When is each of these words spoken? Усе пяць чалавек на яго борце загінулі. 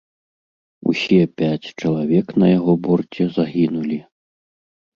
Усе 0.93 1.19
пяць 1.41 1.73
чалавек 1.81 2.27
на 2.45 2.51
яго 2.57 2.73
борце 2.89 3.23
загінулі. 3.39 4.03